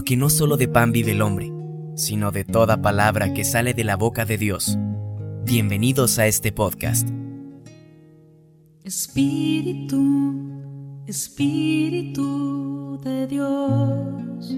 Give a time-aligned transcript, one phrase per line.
[0.00, 1.52] porque no solo de pan vive el hombre,
[1.94, 4.78] sino de toda palabra que sale de la boca de Dios.
[5.44, 7.06] Bienvenidos a este podcast.
[8.82, 10.00] Espíritu,
[11.06, 14.56] Espíritu de Dios.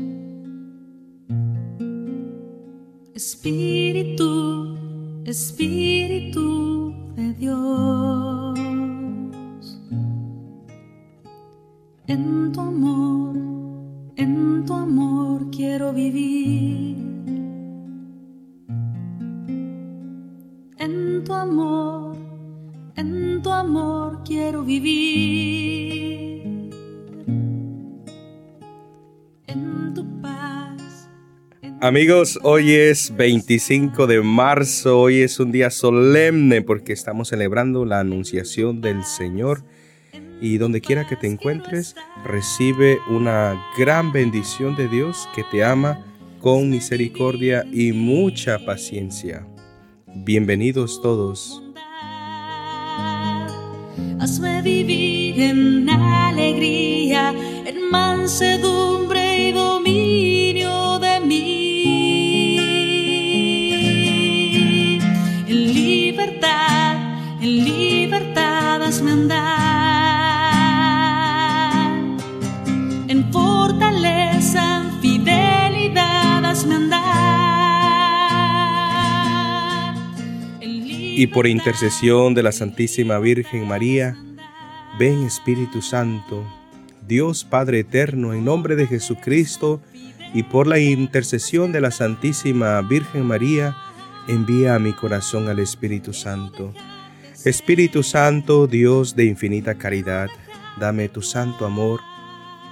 [3.13, 4.77] Espíritu,
[5.25, 8.72] Espíritu de Dios.
[23.43, 26.43] En tu amor quiero vivir.
[29.49, 31.09] En tu paz.
[31.81, 37.99] Amigos, hoy es 25 de marzo, hoy es un día solemne porque estamos celebrando la
[37.99, 39.65] anunciación del Señor
[40.41, 46.07] y donde quiera que te encuentres, recibe una gran bendición de Dios que te ama
[46.41, 49.45] con misericordia y mucha paciencia.
[50.15, 51.62] Bienvenidos todos.
[54.23, 57.35] Hazme vivir en alegría,
[57.67, 62.59] en mansedumbre y dominio de mí.
[65.49, 66.97] En libertad,
[67.41, 69.62] en libertad hazme andar.
[81.23, 84.17] Y por intercesión de la Santísima Virgen María,
[84.99, 86.45] ven Espíritu Santo,
[87.07, 89.81] Dios Padre Eterno, en nombre de Jesucristo,
[90.35, 93.77] y por la intercesión de la Santísima Virgen María,
[94.27, 96.75] envía a mi corazón al Espíritu Santo.
[97.45, 100.29] Espíritu Santo, Dios de infinita caridad,
[100.81, 102.01] dame tu santo amor.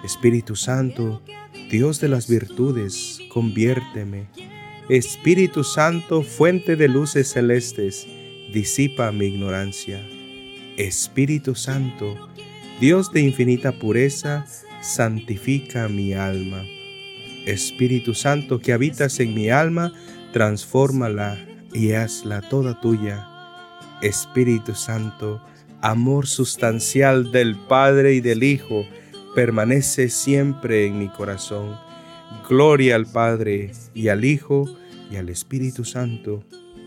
[0.02, 1.22] Espíritu Santo,
[1.70, 4.26] Dios de las virtudes, conviérteme.
[4.88, 8.08] Espíritu Santo, fuente de luces celestes,
[8.52, 10.00] disipa mi ignorancia.
[10.76, 12.16] Espíritu Santo,
[12.80, 14.46] Dios de infinita pureza,
[14.80, 16.64] santifica mi alma.
[17.46, 19.92] Espíritu Santo que habitas en mi alma,
[20.32, 21.38] transfórmala
[21.72, 23.26] y hazla toda tuya.
[24.02, 25.42] Espíritu Santo,
[25.82, 28.86] amor sustancial del Padre y del Hijo,
[29.34, 31.76] permanece siempre en mi corazón.
[32.48, 34.68] Gloria al Padre y al Hijo
[35.10, 36.44] y al Espíritu Santo,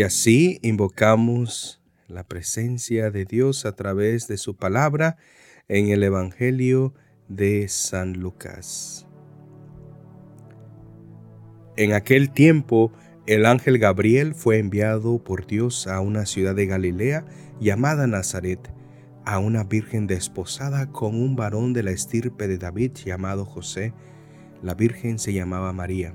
[0.00, 5.18] Y así invocamos la presencia de Dios a través de su palabra
[5.68, 6.94] en el Evangelio
[7.28, 9.06] de San Lucas.
[11.76, 12.94] En aquel tiempo,
[13.26, 17.26] el ángel Gabriel fue enviado por Dios a una ciudad de Galilea
[17.60, 18.72] llamada Nazaret,
[19.26, 23.92] a una virgen desposada con un varón de la estirpe de David llamado José.
[24.62, 26.14] La virgen se llamaba María.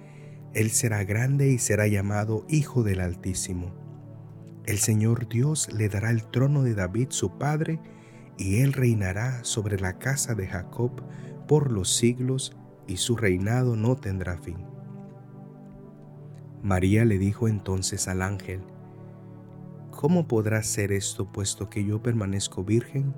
[0.53, 3.71] Él será grande y será llamado Hijo del Altísimo.
[4.65, 7.79] El Señor Dios le dará el trono de David su padre,
[8.37, 10.91] y él reinará sobre la casa de Jacob
[11.47, 12.55] por los siglos,
[12.87, 14.57] y su reinado no tendrá fin.
[16.61, 18.61] María le dijo entonces al ángel,
[19.91, 23.13] ¿Cómo podrá ser esto puesto que yo permanezco virgen?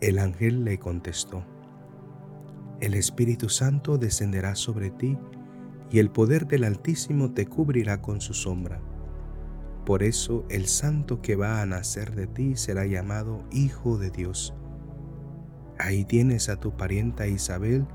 [0.00, 1.44] El ángel le contestó,
[2.80, 5.18] El Espíritu Santo descenderá sobre ti,
[5.90, 8.80] y el poder del Altísimo te cubrirá con su sombra.
[9.84, 14.54] Por eso el santo que va a nacer de ti será llamado Hijo de Dios.
[15.78, 17.86] Ahí tienes a tu parienta Isabel,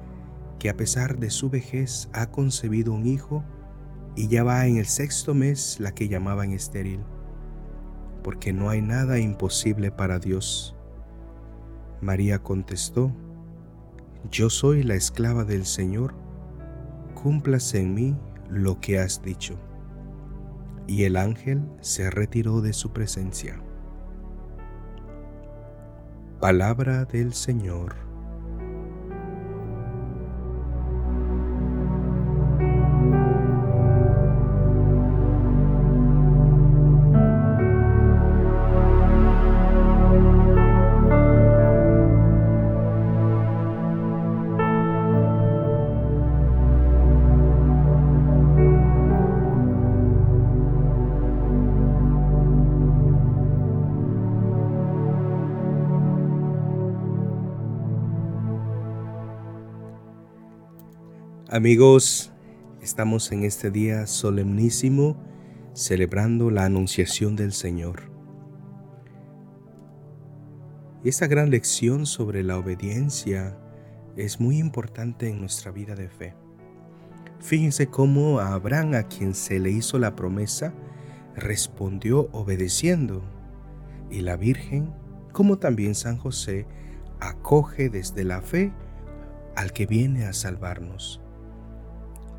[0.59, 3.43] que a pesar de su vejez ha concebido un hijo,
[4.15, 6.99] y ya va en el sexto mes la que llamaban estéril,
[8.23, 10.75] porque no hay nada imposible para Dios.
[12.01, 13.13] María contestó,
[14.29, 16.13] Yo soy la esclava del Señor,
[17.21, 18.15] cúmplase en mí
[18.49, 19.59] lo que has dicho.
[20.87, 23.61] Y el ángel se retiró de su presencia.
[26.39, 28.08] Palabra del Señor.
[61.51, 62.31] Amigos,
[62.79, 65.17] estamos en este día solemnísimo
[65.73, 68.11] celebrando la anunciación del Señor.
[71.03, 73.57] Esta gran lección sobre la obediencia
[74.15, 76.35] es muy importante en nuestra vida de fe.
[77.39, 80.71] Fíjense cómo a Abraham, a quien se le hizo la promesa,
[81.35, 83.23] respondió obedeciendo.
[84.11, 84.93] Y la Virgen,
[85.31, 86.67] como también San José,
[87.19, 88.71] acoge desde la fe
[89.55, 91.23] al que viene a salvarnos.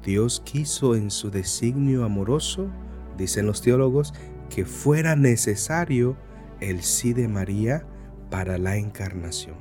[0.04, 2.70] Dios quiso en su designio amoroso,
[3.18, 4.14] dicen los teólogos,
[4.48, 6.16] que fuera necesario
[6.60, 7.86] el sí de María
[8.30, 9.56] para la encarnación.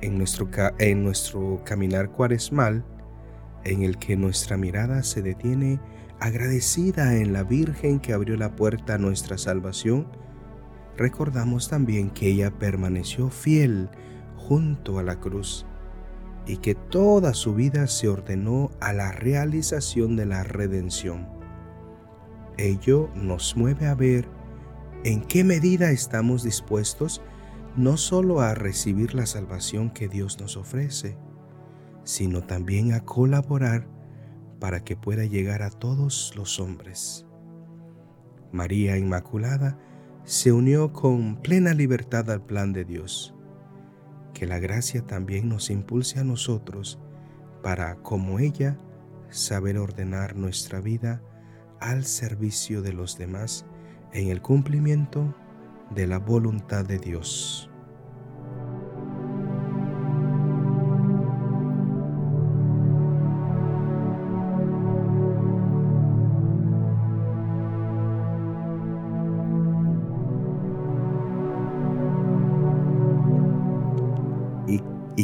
[0.00, 0.48] En nuestro,
[0.78, 2.84] en nuestro caminar cuaresmal,
[3.64, 5.80] en el que nuestra mirada se detiene
[6.18, 10.08] agradecida en la Virgen que abrió la puerta a nuestra salvación,
[10.96, 13.90] recordamos también que ella permaneció fiel
[14.36, 15.66] junto a la cruz
[16.46, 21.28] y que toda su vida se ordenó a la realización de la redención.
[22.58, 24.28] Ello nos mueve a ver
[25.04, 27.22] en qué medida estamos dispuestos
[27.76, 31.16] no solo a recibir la salvación que Dios nos ofrece,
[32.04, 33.88] sino también a colaborar
[34.60, 37.26] para que pueda llegar a todos los hombres.
[38.52, 39.78] María Inmaculada
[40.24, 43.34] se unió con plena libertad al plan de Dios
[44.34, 46.98] que la gracia también nos impulse a nosotros
[47.62, 48.78] para, como ella,
[49.30, 51.22] saber ordenar nuestra vida
[51.80, 53.64] al servicio de los demás
[54.12, 55.34] en el cumplimiento
[55.94, 57.71] de la voluntad de Dios.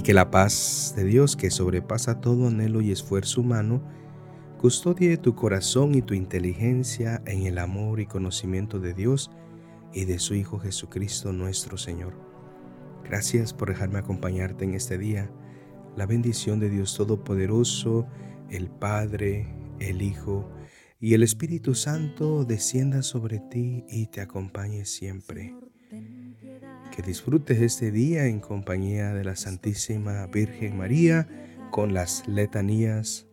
[0.09, 3.83] Que la paz de Dios, que sobrepasa todo anhelo y esfuerzo humano,
[4.59, 9.31] custodie tu corazón y tu inteligencia en el amor y conocimiento de Dios
[9.93, 12.15] y de su Hijo Jesucristo nuestro Señor.
[13.05, 15.31] Gracias por dejarme acompañarte en este día.
[15.95, 18.07] La bendición de Dios Todopoderoso,
[18.49, 19.47] el Padre,
[19.79, 20.51] el Hijo
[21.01, 25.55] y el Espíritu Santo descienda sobre ti y te acompañe siempre.
[26.99, 31.29] Que disfrutes este día en compañía de la Santísima Virgen María
[31.71, 33.29] con las letanías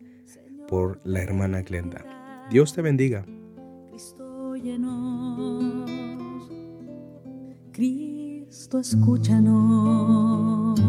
[0.68, 2.04] por la hermana Glenda.
[2.48, 3.26] Dios te bendiga.
[3.90, 4.54] Cristo
[7.72, 10.80] Cristo escúchanos.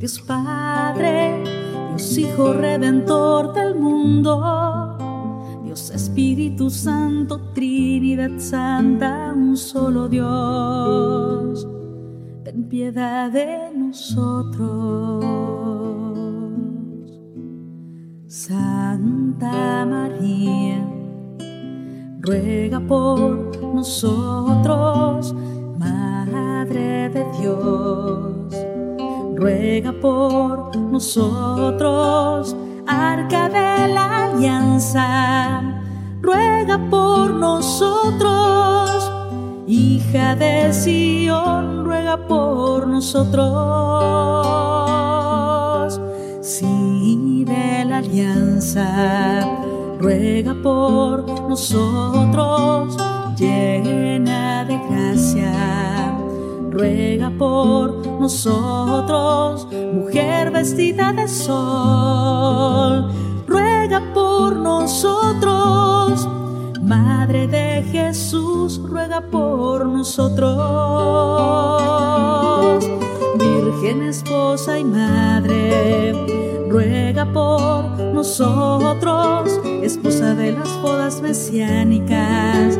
[0.00, 1.44] Dios Padre,
[1.90, 4.91] Dios Hijo Redentor del mundo
[5.72, 11.66] Dios Espíritu Santo, Trinidad Santa, un solo Dios,
[12.44, 15.24] ten piedad de nosotros.
[18.26, 20.86] Santa María,
[22.20, 25.34] ruega por nosotros,
[25.78, 28.54] Madre de Dios,
[29.38, 32.54] ruega por nosotros
[32.86, 35.62] arca de la alianza,
[36.20, 39.10] ruega por nosotros.
[39.66, 43.42] Hija de Sión, ruega por nosotros.
[46.40, 49.46] Sí de la alianza,
[49.98, 52.96] ruega por nosotros.
[53.36, 56.14] Llena de gracia,
[56.70, 58.11] ruega por nosotros
[59.92, 63.10] mujer vestida de sol,
[63.48, 66.28] ruega por nosotros.
[66.80, 70.48] Madre de Jesús, ruega por nosotros.
[73.38, 76.12] Virgen esposa y madre,
[76.70, 79.60] ruega por nosotros.
[79.82, 82.78] Esposa de las bodas mesiánicas,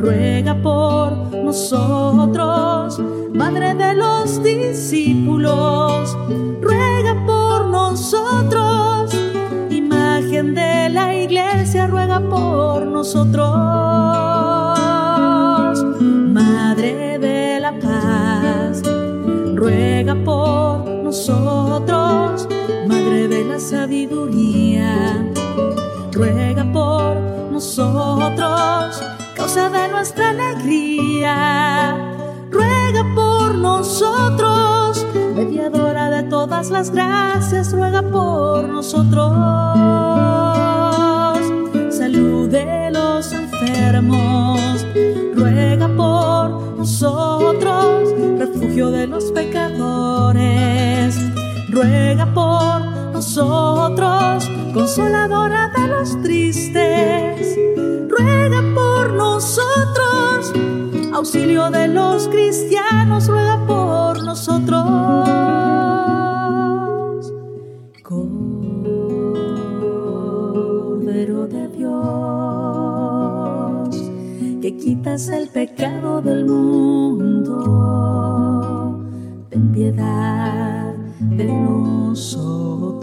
[0.00, 3.00] ruega por nosotros
[3.40, 6.16] Madre de los discípulos,
[6.60, 9.14] ruega por nosotros.
[9.70, 13.46] Imagen de la iglesia, ruega por nosotros.
[16.02, 18.82] Madre de la paz,
[19.54, 21.59] ruega por nosotros.
[30.00, 31.94] Nuestra alegría,
[32.50, 39.30] ruega por nosotros mediadora de todas las gracias, ruega por nosotros.
[41.90, 44.86] Salud de los enfermos,
[45.34, 48.08] ruega por nosotros.
[48.38, 51.14] Refugio de los pecadores,
[51.68, 54.48] ruega por nosotros.
[54.72, 57.09] Consoladora de los tristes,
[61.20, 64.80] Auxilio de los cristianos, ruega por nosotros.
[68.02, 69.36] Cordero
[71.46, 71.90] de Dios,
[74.62, 77.54] que quitas el pecado del mundo,
[79.50, 82.99] ten piedad de nosotros.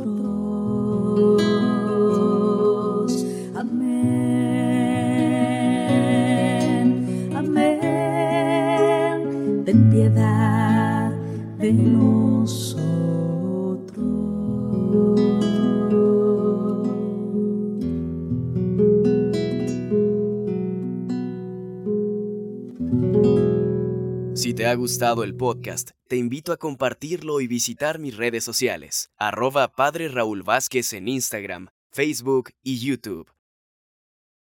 [24.67, 30.09] Ha gustado el podcast, te invito a compartirlo y visitar mis redes sociales, arroba Padre
[30.09, 33.36] Raúl Vázquez en Instagram, Facebook y YouTube.